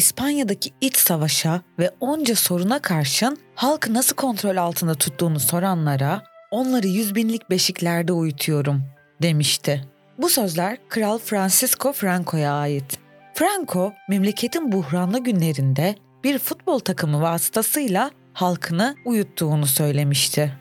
İspanya'daki 0.00 0.70
iç 0.80 0.96
savaşa 0.96 1.62
ve 1.78 1.90
onca 2.00 2.34
soruna 2.34 2.78
karşın 2.78 3.38
halkı 3.54 3.94
nasıl 3.94 4.16
kontrol 4.16 4.56
altında 4.56 4.94
tuttuğunu 4.94 5.40
soranlara 5.40 6.22
onları 6.50 6.86
yüz 6.86 7.14
binlik 7.14 7.50
beşiklerde 7.50 8.12
uyutuyorum 8.12 8.82
demişti. 9.22 9.84
Bu 10.18 10.28
sözler 10.28 10.78
Kral 10.88 11.18
Francisco 11.18 11.92
Franco'ya 11.92 12.52
ait. 12.52 12.98
Franco, 13.34 13.92
memleketin 14.08 14.72
buhranlı 14.72 15.18
günlerinde 15.18 15.94
bir 16.24 16.38
futbol 16.38 16.78
takımı 16.78 17.20
vasıtasıyla 17.20 18.10
halkını 18.32 18.94
uyuttuğunu 19.04 19.66
söylemişti. 19.66 20.52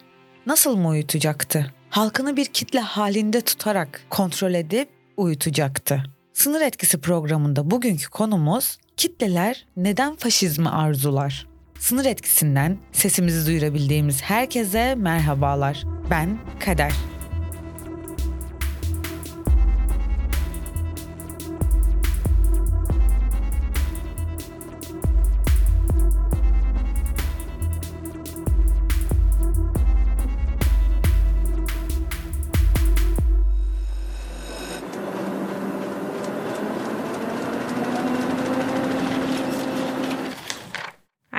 Nasıl 0.45 0.77
mı 0.77 0.87
uyutacaktı? 0.87 1.73
Halkını 1.89 2.37
bir 2.37 2.45
kitle 2.45 2.79
halinde 2.79 3.41
tutarak 3.41 4.01
kontrol 4.09 4.53
edip 4.53 4.89
uyutacaktı. 5.17 6.03
Sınır 6.39 6.61
etkisi 6.61 7.01
programında 7.01 7.71
bugünkü 7.71 8.09
konumuz 8.09 8.77
kitleler 8.97 9.65
neden 9.77 10.15
faşizmi 10.15 10.69
arzular? 10.69 11.47
Sınır 11.79 12.05
etkisinden 12.05 12.77
sesimizi 12.91 13.47
duyurabildiğimiz 13.47 14.21
herkese 14.21 14.95
merhabalar. 14.95 15.83
Ben 16.09 16.39
Kader. 16.59 16.93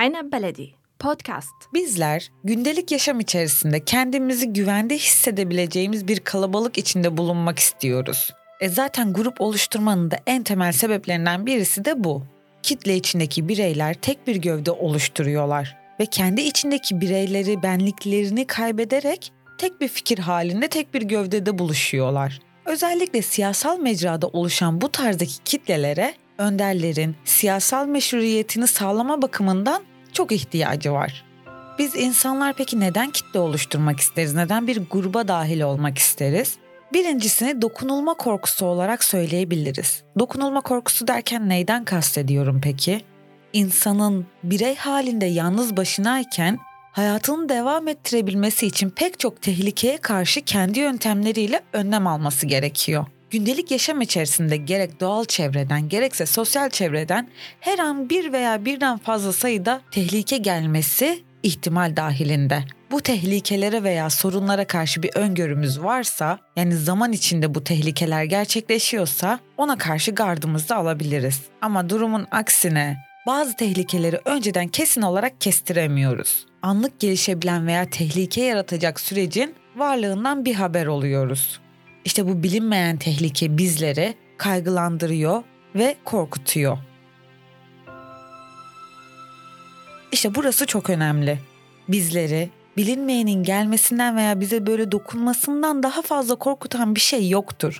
Aynen 0.01 0.31
Beledi 0.31 0.71
Podcast. 0.99 1.53
Bizler 1.73 2.31
gündelik 2.43 2.91
yaşam 2.91 3.19
içerisinde 3.19 3.85
kendimizi 3.85 4.53
güvende 4.53 4.95
hissedebileceğimiz 4.95 6.07
bir 6.07 6.19
kalabalık 6.19 6.77
içinde 6.77 7.17
bulunmak 7.17 7.59
istiyoruz. 7.59 8.33
E 8.59 8.69
zaten 8.69 9.13
grup 9.13 9.41
oluşturmanın 9.41 10.11
da 10.11 10.17
en 10.25 10.43
temel 10.43 10.71
sebeplerinden 10.71 11.45
birisi 11.45 11.85
de 11.85 12.03
bu. 12.03 12.23
Kitle 12.63 12.95
içindeki 12.95 13.47
bireyler 13.47 13.93
tek 13.93 14.27
bir 14.27 14.35
gövde 14.35 14.71
oluşturuyorlar 14.71 15.77
ve 15.99 16.05
kendi 16.05 16.41
içindeki 16.41 17.01
bireyleri, 17.01 17.63
benliklerini 17.63 18.47
kaybederek 18.47 19.31
tek 19.57 19.81
bir 19.81 19.87
fikir 19.87 20.19
halinde 20.19 20.67
tek 20.67 20.93
bir 20.93 21.01
gövdede 21.01 21.59
buluşuyorlar. 21.59 22.39
Özellikle 22.65 23.21
siyasal 23.21 23.79
mecrada 23.79 24.27
oluşan 24.27 24.81
bu 24.81 24.89
tarzdaki 24.89 25.43
kitlelere 25.45 26.13
önderlerin 26.37 27.15
siyasal 27.25 27.87
meşruiyetini 27.87 28.67
sağlama 28.67 29.21
bakımından 29.21 29.90
çok 30.13 30.31
ihtiyacı 30.31 30.91
var. 30.93 31.25
Biz 31.79 31.95
insanlar 31.95 32.53
peki 32.53 32.79
neden 32.79 33.11
kitle 33.11 33.39
oluşturmak 33.39 33.99
isteriz? 33.99 34.33
Neden 34.33 34.67
bir 34.67 34.81
gruba 34.91 35.27
dahil 35.27 35.61
olmak 35.61 35.97
isteriz? 35.97 36.57
Birincisini 36.93 37.61
dokunulma 37.61 38.13
korkusu 38.13 38.65
olarak 38.65 39.03
söyleyebiliriz. 39.03 40.03
Dokunulma 40.19 40.61
korkusu 40.61 41.07
derken 41.07 41.49
neyden 41.49 41.85
kastediyorum 41.85 42.61
peki? 42.63 43.01
İnsanın 43.53 44.25
birey 44.43 44.75
halinde 44.75 45.25
yalnız 45.25 45.77
başınayken 45.77 46.59
hayatını 46.91 47.49
devam 47.49 47.87
ettirebilmesi 47.87 48.67
için 48.67 48.89
pek 48.89 49.19
çok 49.19 49.41
tehlikeye 49.41 49.97
karşı 49.97 50.41
kendi 50.41 50.79
yöntemleriyle 50.79 51.61
önlem 51.73 52.07
alması 52.07 52.45
gerekiyor. 52.45 53.05
Gündelik 53.31 53.71
yaşam 53.71 54.01
içerisinde 54.01 54.57
gerek 54.57 54.99
doğal 54.99 55.25
çevreden 55.25 55.89
gerekse 55.89 56.25
sosyal 56.25 56.69
çevreden 56.69 57.27
her 57.59 57.79
an 57.79 58.09
bir 58.09 58.33
veya 58.33 58.65
birden 58.65 58.97
fazla 58.97 59.33
sayıda 59.33 59.81
tehlike 59.91 60.37
gelmesi 60.37 61.23
ihtimal 61.43 61.95
dahilinde. 61.95 62.63
Bu 62.91 63.01
tehlikelere 63.01 63.83
veya 63.83 64.09
sorunlara 64.09 64.67
karşı 64.67 65.03
bir 65.03 65.11
öngörümüz 65.15 65.83
varsa, 65.83 66.39
yani 66.55 66.75
zaman 66.75 67.11
içinde 67.11 67.55
bu 67.55 67.63
tehlikeler 67.63 68.23
gerçekleşiyorsa 68.23 69.39
ona 69.57 69.77
karşı 69.77 70.11
gardımızı 70.11 70.75
alabiliriz. 70.75 71.41
Ama 71.61 71.89
durumun 71.89 72.27
aksine 72.31 72.97
bazı 73.27 73.55
tehlikeleri 73.55 74.19
önceden 74.25 74.67
kesin 74.67 75.01
olarak 75.01 75.41
kestiremiyoruz. 75.41 76.45
Anlık 76.61 76.99
gelişebilen 76.99 77.67
veya 77.67 77.89
tehlike 77.89 78.41
yaratacak 78.41 78.99
sürecin 78.99 79.55
varlığından 79.75 80.45
bir 80.45 80.55
haber 80.55 80.85
oluyoruz. 80.85 81.59
İşte 82.05 82.27
bu 82.27 82.43
bilinmeyen 82.43 82.97
tehlike 82.97 83.57
bizleri 83.57 84.15
kaygılandırıyor 84.37 85.43
ve 85.75 85.95
korkutuyor. 86.05 86.77
İşte 90.11 90.35
burası 90.35 90.65
çok 90.65 90.89
önemli. 90.89 91.39
Bizleri 91.87 92.49
bilinmeyenin 92.77 93.43
gelmesinden 93.43 94.15
veya 94.15 94.39
bize 94.39 94.67
böyle 94.67 94.91
dokunmasından 94.91 95.83
daha 95.83 96.01
fazla 96.01 96.35
korkutan 96.35 96.95
bir 96.95 96.99
şey 96.99 97.29
yoktur. 97.29 97.77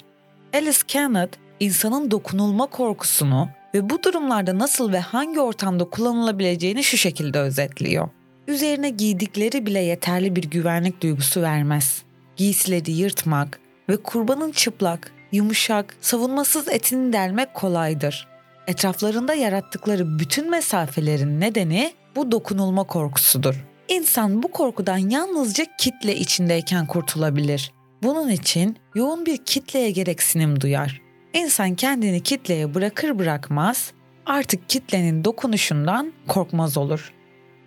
Alice 0.54 0.80
Kenneth 0.88 1.38
insanın 1.60 2.12
dokunulma 2.12 2.66
korkusunu 2.66 3.50
ve 3.74 3.90
bu 3.90 4.04
durumlarda 4.04 4.60
nasıl 4.60 4.92
ve 4.92 5.00
hangi 5.00 5.40
ortamda 5.40 5.86
kullanılabileceğini 5.90 6.84
şu 6.84 6.98
şekilde 6.98 7.40
özetliyor. 7.40 8.10
Üzerine 8.48 8.90
giydikleri 8.90 9.66
bile 9.66 9.80
yeterli 9.80 10.36
bir 10.36 10.44
güvenlik 10.44 11.02
duygusu 11.02 11.42
vermez. 11.42 12.02
Giysileri 12.36 12.92
yırtmak, 12.92 13.60
ve 13.92 13.98
kurbanın 13.98 14.52
çıplak, 14.52 15.12
yumuşak, 15.32 15.96
savunmasız 16.02 16.68
etini 16.68 17.14
delmek 17.14 17.54
kolaydır. 17.54 18.28
Etraflarında 18.68 19.34
yarattıkları 19.34 20.20
bütün 20.20 20.50
mesafelerin 20.50 21.40
nedeni 21.40 21.94
bu 22.16 22.32
dokunulma 22.32 22.84
korkusudur. 22.84 23.66
İnsan 23.90 24.44
bu 24.44 24.52
korkudan 24.52 24.98
yalnızca 24.98 25.66
kitle 25.78 26.16
içindeyken 26.16 26.86
kurtulabilir. 26.86 27.72
Bunun 28.04 28.30
için 28.30 28.78
yoğun 28.96 29.26
bir 29.26 29.38
kitleye 29.38 29.92
gereksinim 29.92 30.62
duyar. 30.62 31.02
İnsan 31.34 31.76
kendini 31.76 32.24
kitleye 32.24 32.74
bırakır 32.74 33.20
bırakmaz 33.20 33.92
artık 34.26 34.70
kitlenin 34.70 35.24
dokunuşundan 35.24 36.14
korkmaz 36.28 36.78
olur. 36.78 37.14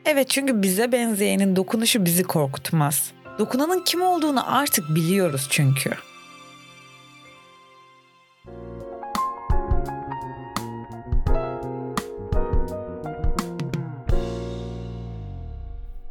Evet 0.04 0.30
çünkü 0.30 0.62
bize 0.62 0.92
benzeyenin 0.92 1.56
dokunuşu 1.56 2.04
bizi 2.04 2.22
korkutmaz. 2.22 3.12
Dokunanın 3.38 3.84
kim 3.84 4.02
olduğunu 4.02 4.56
artık 4.56 4.94
biliyoruz 4.94 5.46
çünkü. 5.50 5.90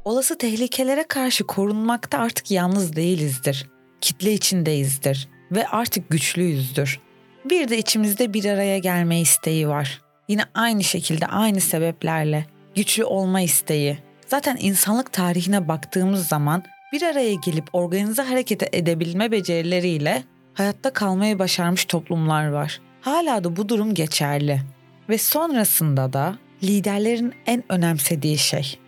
Olası 0.05 0.37
tehlikelere 0.37 1.03
karşı 1.03 1.43
korunmakta 1.43 2.17
artık 2.17 2.51
yalnız 2.51 2.95
değilizdir. 2.95 3.69
Kitle 4.01 4.33
içindeyizdir 4.33 5.29
ve 5.51 5.67
artık 5.67 6.09
güçlüyüzdür. 6.09 6.99
Bir 7.45 7.67
de 7.67 7.77
içimizde 7.77 8.33
bir 8.33 8.45
araya 8.45 8.77
gelme 8.77 9.19
isteği 9.19 9.67
var. 9.67 10.01
Yine 10.27 10.43
aynı 10.53 10.83
şekilde 10.83 11.27
aynı 11.27 11.61
sebeplerle 11.61 12.45
güçlü 12.75 13.03
olma 13.03 13.41
isteği. 13.41 13.97
Zaten 14.27 14.57
insanlık 14.59 15.13
tarihine 15.13 15.67
baktığımız 15.67 16.27
zaman 16.27 16.63
bir 16.93 17.01
araya 17.01 17.33
gelip 17.33 17.75
organize 17.75 18.21
hareket 18.21 18.75
edebilme 18.75 19.31
becerileriyle 19.31 20.23
hayatta 20.53 20.93
kalmayı 20.93 21.39
başarmış 21.39 21.85
toplumlar 21.85 22.47
var. 22.47 22.81
Hala 23.01 23.43
da 23.43 23.55
bu 23.55 23.69
durum 23.69 23.93
geçerli. 23.93 24.61
Ve 25.09 25.17
sonrasında 25.17 26.13
da 26.13 26.37
liderlerin 26.63 27.33
en 27.45 27.63
önemsediği 27.69 28.37
şey 28.37 28.82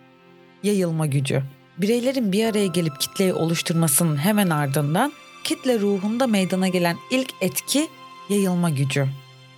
yayılma 0.66 1.06
gücü. 1.06 1.44
Bireylerin 1.78 2.32
bir 2.32 2.46
araya 2.46 2.68
gelip 2.68 3.00
kitleyi 3.00 3.34
oluşturmasının 3.34 4.18
hemen 4.18 4.50
ardından 4.50 5.14
kitle 5.44 5.80
ruhunda 5.80 6.28
meydana 6.28 6.68
gelen 6.68 6.98
ilk 7.12 7.34
etki 7.42 7.88
yayılma 8.30 8.70
gücü. 8.70 9.08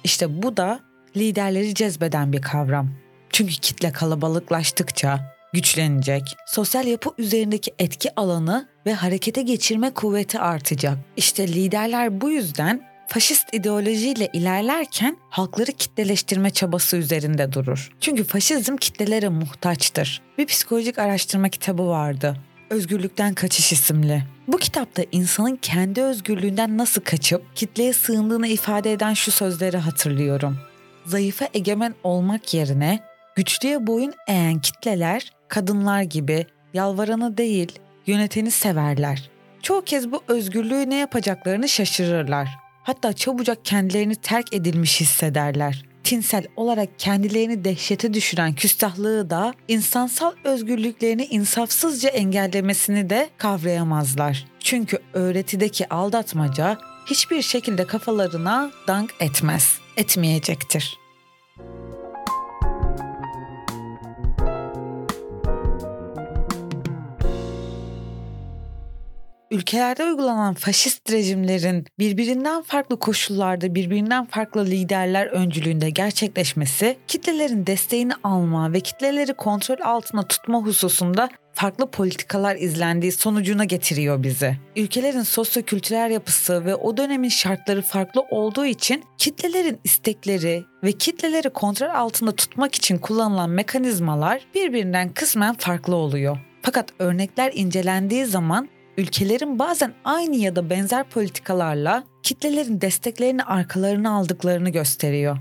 İşte 0.04 0.44
bu 0.44 0.58
da 0.58 0.80
liderleri 1.18 1.74
cezbeden 1.74 2.34
bir 2.34 2.42
kavram. 2.42 2.90
Çünkü 3.30 3.54
kitle 3.54 3.92
kalabalıklaştıkça 3.92 5.38
güçlenecek, 5.54 6.38
sosyal 6.48 6.88
yapı 6.88 7.10
üzerindeki 7.18 7.72
etki 7.80 8.16
alanı 8.16 8.68
ve 8.86 8.94
harekete 8.94 9.42
geçirme 9.42 9.94
kuvveti 9.94 10.40
artacak. 10.40 10.98
İşte 11.18 11.48
liderler 11.48 12.22
bu 12.22 12.30
yüzden 12.30 12.82
faşist 13.08 13.54
ideolojiyle 13.54 14.30
ilerlerken 14.34 15.18
halkları 15.30 15.72
kitleleştirme 15.72 16.50
çabası 16.50 16.98
üzerinde 16.98 17.54
durur. 17.54 17.92
Çünkü 18.02 18.24
faşizm 18.24 18.76
kitlelere 18.76 19.30
muhtaçtır. 19.30 20.22
Bir 20.38 20.46
psikolojik 20.46 21.00
araştırma 21.00 21.50
kitabı 21.50 21.88
vardı. 21.88 22.38
Özgürlükten 22.70 23.34
Kaçış 23.34 23.72
isimli. 23.72 24.24
Bu 24.48 24.58
kitapta 24.58 25.04
insanın 25.12 25.56
kendi 25.56 26.02
özgürlüğünden 26.02 26.78
nasıl 26.78 27.02
kaçıp 27.02 27.56
kitleye 27.56 27.94
sığındığını 27.94 28.48
ifade 28.48 28.92
eden 28.92 29.14
şu 29.14 29.32
sözleri 29.32 29.78
hatırlıyorum. 29.78 30.60
Zayıfa 31.06 31.50
egemen 31.54 31.96
olmak 32.04 32.54
yerine 32.54 33.00
güçlüye 33.36 33.88
boyun 33.88 34.14
eğen 34.28 34.60
kitleler 34.60 35.32
kadınlar 35.48 36.02
gibi 36.02 36.46
yalvaranı 36.74 37.38
değil 37.38 37.80
yöneteni 38.08 38.52
severler. 38.52 39.30
Çoğu 39.62 39.82
kez 39.82 40.12
bu 40.12 40.24
özgürlüğü 40.28 40.90
ne 40.90 40.96
yapacaklarını 40.96 41.70
şaşırırlar. 41.70 42.67
Hatta 42.88 43.14
çabucak 43.14 43.66
kendilerini 43.66 44.16
terk 44.16 44.54
edilmiş 44.54 45.02
hissederler. 45.02 45.86
tinsel 46.04 46.46
olarak 46.56 47.00
kendilerini 47.00 47.64
dehşete 47.64 48.14
düşüren 48.14 48.54
küstahlığı 48.54 49.30
da 49.30 49.54
insansal 49.68 50.32
özgürlüklerini 50.44 51.26
insafsızca 51.26 52.10
engellemesini 52.10 53.10
de 53.10 53.30
kavrayamazlar. 53.38 54.46
Çünkü 54.60 54.98
öğretideki 55.14 55.90
aldatmaca 55.90 56.78
hiçbir 57.06 57.42
şekilde 57.42 57.88
kafalarına 57.88 58.72
dank 58.88 59.14
etmez, 59.20 59.78
etmeyecektir. 59.98 60.98
Ülkelerde 69.58 70.04
uygulanan 70.04 70.54
faşist 70.54 71.12
rejimlerin 71.12 71.86
birbirinden 72.00 72.62
farklı 72.62 73.00
koşullarda 73.00 73.76
birbirinden 73.76 74.26
farklı 74.26 74.66
liderler 74.66 75.26
öncülüğünde 75.26 75.90
gerçekleşmesi 75.90 76.98
kitlelerin 77.08 77.68
desteğini 77.68 78.14
alma 78.24 78.74
ve 78.74 78.80
kitleleri 78.80 79.34
kontrol 79.34 79.78
altında 79.84 80.28
tutma 80.28 80.62
hususunda 80.62 81.30
farklı 81.54 81.92
politikalar 81.92 82.56
izlendiği 82.56 83.12
sonucuna 83.12 83.64
getiriyor 83.64 84.24
bizi. 84.24 84.58
Ülkelerin 84.76 85.22
sosyokültürel 85.22 86.12
yapısı 86.12 86.66
ve 86.66 86.76
o 86.76 86.98
dönemin 86.98 87.30
şartları 87.30 87.82
farklı 87.82 88.22
olduğu 88.22 88.66
için 88.66 89.04
kitlelerin 89.18 89.80
istekleri 89.84 90.64
ve 90.84 90.92
kitleleri 90.92 91.50
kontrol 91.50 91.90
altında 91.90 92.32
tutmak 92.32 92.76
için 92.76 92.98
kullanılan 92.98 93.50
mekanizmalar 93.50 94.42
birbirinden 94.56 95.10
kısmen 95.10 95.56
farklı 95.56 95.96
oluyor. 95.96 96.38
Fakat 96.62 96.90
örnekler 97.00 97.52
incelendiği 97.56 98.26
zaman 98.26 98.70
ülkelerin 98.98 99.60
bazen 99.60 99.94
aynı 100.04 100.36
ya 100.36 100.56
da 100.56 100.70
benzer 100.70 101.10
politikalarla 101.10 102.04
kitlelerin 102.24 102.82
desteklerini 102.82 103.44
arkalarına 103.44 104.16
aldıklarını 104.16 104.70
gösteriyor. 104.70 105.38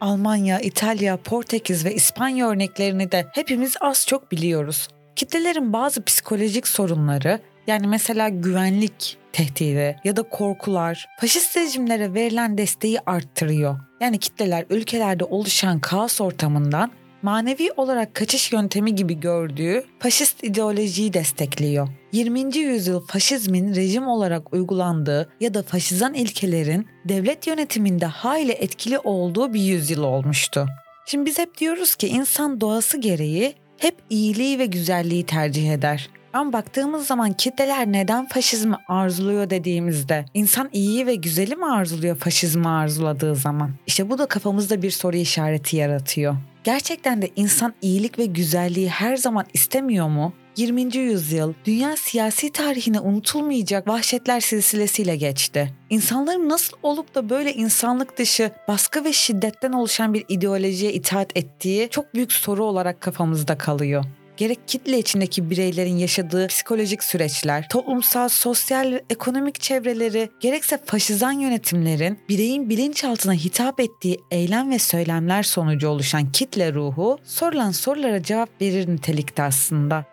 Almanya, 0.00 0.60
İtalya, 0.60 1.16
Portekiz 1.16 1.84
ve 1.84 1.94
İspanya 1.94 2.48
örneklerini 2.48 3.12
de 3.12 3.26
hepimiz 3.32 3.76
az 3.80 4.06
çok 4.06 4.32
biliyoruz. 4.32 4.88
Kitlelerin 5.16 5.72
bazı 5.72 6.04
psikolojik 6.04 6.68
sorunları 6.68 7.40
yani 7.66 7.86
mesela 7.86 8.28
güvenlik 8.28 9.18
tehdidi 9.32 9.96
ya 10.04 10.16
da 10.16 10.22
korkular 10.22 11.06
faşist 11.20 11.56
rejimlere 11.56 12.14
verilen 12.14 12.58
desteği 12.58 12.98
arttırıyor. 13.06 13.80
Yani 14.00 14.18
kitleler 14.18 14.64
ülkelerde 14.70 15.24
oluşan 15.24 15.80
kaos 15.80 16.20
ortamından 16.20 16.90
manevi 17.26 17.70
olarak 17.76 18.14
kaçış 18.14 18.52
yöntemi 18.52 18.94
gibi 18.94 19.20
gördüğü 19.20 19.84
faşist 19.98 20.44
ideolojiyi 20.44 21.12
destekliyor. 21.12 21.88
20. 22.12 22.56
yüzyıl 22.56 23.06
faşizmin 23.06 23.74
rejim 23.74 24.08
olarak 24.08 24.52
uygulandığı 24.52 25.28
ya 25.40 25.54
da 25.54 25.62
faşizan 25.62 26.14
ilkelerin 26.14 26.86
devlet 27.04 27.46
yönetiminde 27.46 28.06
hayli 28.06 28.52
etkili 28.52 28.98
olduğu 28.98 29.54
bir 29.54 29.60
yüzyıl 29.60 30.02
olmuştu. 30.02 30.66
Şimdi 31.06 31.26
biz 31.26 31.38
hep 31.38 31.58
diyoruz 31.58 31.94
ki 31.94 32.08
insan 32.08 32.60
doğası 32.60 33.00
gereği 33.00 33.54
hep 33.78 33.94
iyiliği 34.10 34.58
ve 34.58 34.66
güzelliği 34.66 35.26
tercih 35.26 35.72
eder. 35.72 36.10
Ama 36.32 36.52
baktığımız 36.52 37.06
zaman 37.06 37.32
kitleler 37.32 37.86
neden 37.86 38.26
faşizmi 38.26 38.76
arzuluyor 38.88 39.50
dediğimizde 39.50 40.24
insan 40.34 40.68
iyiyi 40.72 41.06
ve 41.06 41.14
güzeli 41.14 41.56
mi 41.56 41.66
arzuluyor 41.66 42.16
faşizmi 42.16 42.68
arzuladığı 42.68 43.34
zaman? 43.34 43.70
İşte 43.86 44.10
bu 44.10 44.18
da 44.18 44.26
kafamızda 44.26 44.82
bir 44.82 44.90
soru 44.90 45.16
işareti 45.16 45.76
yaratıyor. 45.76 46.36
Gerçekten 46.66 47.22
de 47.22 47.30
insan 47.36 47.74
iyilik 47.82 48.18
ve 48.18 48.26
güzelliği 48.26 48.88
her 48.88 49.16
zaman 49.16 49.46
istemiyor 49.54 50.08
mu? 50.08 50.32
20. 50.56 50.96
yüzyıl 50.96 51.54
dünya 51.64 51.96
siyasi 51.96 52.52
tarihine 52.52 53.00
unutulmayacak 53.00 53.88
vahşetler 53.88 54.40
silsilesiyle 54.40 55.16
geçti. 55.16 55.74
İnsanların 55.90 56.48
nasıl 56.48 56.76
olup 56.82 57.14
da 57.14 57.30
böyle 57.30 57.54
insanlık 57.54 58.18
dışı 58.18 58.50
baskı 58.68 59.04
ve 59.04 59.12
şiddetten 59.12 59.72
oluşan 59.72 60.14
bir 60.14 60.24
ideolojiye 60.28 60.92
itaat 60.92 61.36
ettiği 61.36 61.88
çok 61.90 62.14
büyük 62.14 62.32
soru 62.32 62.64
olarak 62.64 63.00
kafamızda 63.00 63.58
kalıyor 63.58 64.04
gerek 64.36 64.68
kitle 64.68 64.98
içindeki 64.98 65.50
bireylerin 65.50 65.96
yaşadığı 65.96 66.46
psikolojik 66.46 67.04
süreçler, 67.04 67.68
toplumsal, 67.68 68.28
sosyal, 68.28 69.00
ekonomik 69.10 69.60
çevreleri, 69.60 70.30
gerekse 70.40 70.78
faşizan 70.84 71.32
yönetimlerin 71.32 72.18
bireyin 72.28 72.70
bilinçaltına 72.70 73.32
hitap 73.32 73.80
ettiği 73.80 74.20
eylem 74.30 74.70
ve 74.70 74.78
söylemler 74.78 75.42
sonucu 75.42 75.88
oluşan 75.88 76.32
kitle 76.32 76.72
ruhu 76.72 77.18
sorulan 77.24 77.70
sorulara 77.70 78.22
cevap 78.22 78.60
verir 78.60 78.88
nitelikte 78.88 79.42
aslında. 79.42 80.04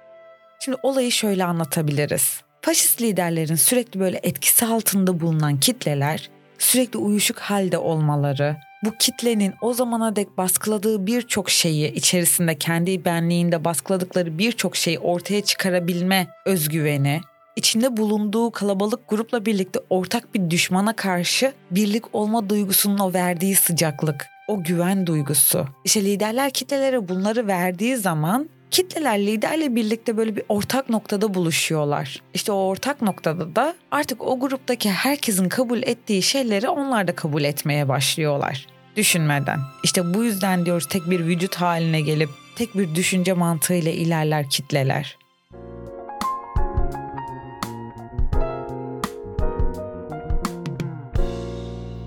Şimdi 0.60 0.78
olayı 0.84 1.12
şöyle 1.12 1.44
anlatabiliriz. 1.46 2.42
Faşist 2.62 3.02
liderlerin 3.02 3.56
sürekli 3.56 4.00
böyle 4.00 4.20
etkisi 4.24 4.66
altında 4.66 5.20
bulunan 5.20 5.60
kitleler 5.60 6.30
sürekli 6.58 7.00
uyuşuk 7.00 7.40
halde 7.40 7.78
olmaları, 7.78 8.58
bu 8.86 8.92
kitlenin 9.00 9.54
o 9.62 9.74
zamana 9.74 10.16
dek 10.16 10.38
baskıladığı 10.38 11.08
birçok 11.08 11.50
şeyi 11.50 11.94
içerisinde 11.94 12.58
kendi 12.58 13.06
benliğinde 13.06 13.66
baskıladıkları 13.66 14.38
birçok 14.38 14.76
şeyi 14.76 15.00
ortaya 15.00 15.42
çıkarabilme 15.42 16.28
özgüveni, 16.46 17.22
içinde 17.56 17.98
bulunduğu 17.98 18.52
kalabalık 18.52 19.10
grupla 19.10 19.46
birlikte 19.46 19.80
ortak 19.90 20.36
bir 20.36 20.50
düşmana 20.50 20.94
karşı 20.96 21.54
birlik 21.72 22.16
olma 22.16 22.50
duygusunun 22.50 22.98
o 22.98 23.14
verdiği 23.14 23.56
sıcaklık, 23.56 24.26
o 24.48 24.64
güven 24.64 25.08
duygusu. 25.08 25.68
İşte 25.86 26.06
liderler 26.06 26.52
kitlelere 26.52 27.08
bunları 27.08 27.48
verdiği 27.48 27.98
zaman 27.98 28.50
kitleler 28.72 29.20
liderle 29.20 29.76
birlikte 29.76 30.18
böyle 30.18 30.36
bir 30.36 30.44
ortak 30.50 30.90
noktada 30.90 31.34
buluşuyorlar. 31.34 32.22
İşte 32.34 32.52
o 32.52 32.56
ortak 32.56 33.02
noktada 33.02 33.56
da 33.56 33.74
artık 33.92 34.28
o 34.28 34.40
gruptaki 34.40 34.92
herkesin 34.92 35.50
kabul 35.50 35.84
ettiği 35.84 36.22
şeyleri 36.22 36.70
onlar 36.70 37.08
da 37.08 37.16
kabul 37.16 37.44
etmeye 37.44 37.88
başlıyorlar. 37.88 38.73
Düşünmeden. 38.96 39.60
İşte 39.84 40.14
bu 40.14 40.24
yüzden 40.24 40.66
diyoruz 40.66 40.88
tek 40.88 41.10
bir 41.10 41.20
vücut 41.26 41.56
haline 41.56 42.02
gelip 42.02 42.30
tek 42.56 42.78
bir 42.78 42.96
düşünce 42.96 43.34
mantığıyla 43.34 43.92
ilerler 43.92 44.50
kitleler. 44.50 45.18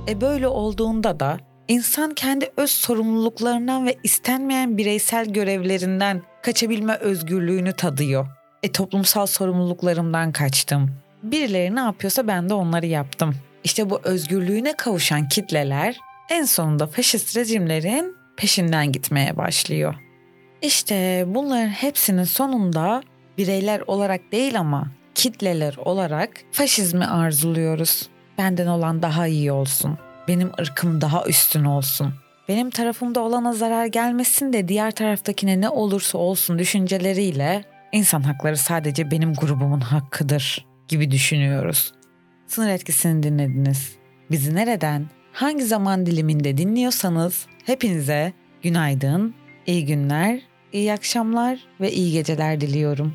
E 0.09 0.21
böyle 0.21 0.49
olduğunda 0.49 1.21
da 1.21 1.39
insan 1.69 2.15
kendi 2.15 2.51
öz 2.57 2.71
sorumluluklarından 2.71 3.87
ve 3.87 3.97
istenmeyen 4.03 4.79
bireysel 4.79 5.33
görevlerinden 5.33 6.23
kaçabilme 6.43 6.95
özgürlüğünü 6.97 7.73
tadıyor. 7.73 8.27
E 8.63 8.73
toplumsal 8.73 9.27
sorumluluklarımdan 9.27 10.33
kaçtım. 10.33 10.91
Birileri 11.23 11.75
ne 11.75 11.81
yapıyorsa 11.81 12.27
ben 12.27 12.49
de 12.49 12.55
onları 12.55 12.87
yaptım. 12.87 13.35
İşte 13.65 13.91
bu 13.91 14.01
özgürlüğüne 14.05 14.77
kavuşan 14.77 15.29
kitleler 15.29 15.97
en 16.31 16.45
sonunda 16.45 16.87
faşist 16.87 17.37
rejimlerin 17.37 18.17
peşinden 18.37 18.93
gitmeye 18.93 19.37
başlıyor. 19.37 19.95
İşte 20.63 21.25
bunların 21.27 21.69
hepsinin 21.69 22.25
sonunda 22.25 23.03
bireyler 23.39 23.83
olarak 23.87 24.33
değil 24.33 24.61
ama 24.61 24.89
kitleler 25.15 25.77
olarak 25.77 26.31
faşizmi 26.53 27.07
arzuluyoruz. 27.07 28.09
Benden 28.39 28.67
olan 28.67 29.03
daha 29.03 29.27
iyi 29.27 29.53
olsun. 29.53 29.99
Benim 30.29 30.53
ırkım 30.61 31.01
daha 31.01 31.25
üstün 31.25 31.65
olsun. 31.65 32.15
Benim 32.49 32.71
tarafımda 32.71 33.21
olana 33.21 33.53
zarar 33.53 33.87
gelmesin 33.87 34.53
de 34.53 34.69
diğer 34.69 34.91
taraftakine 34.91 35.61
ne 35.61 35.69
olursa 35.69 36.19
olsun 36.19 36.59
düşünceleriyle 36.59 37.65
insan 37.93 38.23
hakları 38.23 38.57
sadece 38.57 39.11
benim 39.11 39.35
grubumun 39.35 39.81
hakkıdır 39.81 40.67
gibi 40.89 41.11
düşünüyoruz. 41.11 41.93
Sınır 42.47 42.69
etkisini 42.69 43.23
dinlediniz. 43.23 43.97
Bizi 44.31 44.55
nereden, 44.55 45.07
hangi 45.37 45.65
zaman 45.65 46.07
diliminde 46.07 46.57
dinliyorsanız 46.57 47.47
hepinize 47.65 48.33
günaydın, 48.63 49.35
iyi 49.67 49.87
günler, 49.87 50.43
iyi 50.73 50.93
akşamlar 50.93 51.69
ve 51.81 51.93
iyi 51.93 52.13
geceler 52.13 52.61
diliyorum. 52.61 53.13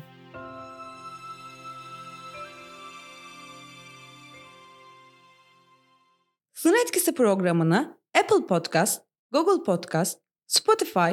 Sınır 6.54 6.78
Etkisi 6.84 7.14
programını 7.14 7.98
Apple 8.18 8.46
Podcast, 8.46 9.02
Google 9.32 9.64
Podcast, 9.64 10.20
Spotify, 10.46 11.10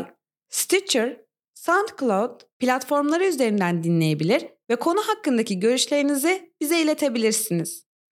Stitcher, 0.50 1.22
SoundCloud 1.54 2.42
platformları 2.60 3.26
üzerinden 3.26 3.84
dinleyebilir 3.84 4.46
ve 4.70 4.76
konu 4.76 5.00
hakkındaki 5.02 5.60
görüşlerinizi 5.60 6.54
bize 6.62 6.82
iletebilirsiniz. 6.82 7.89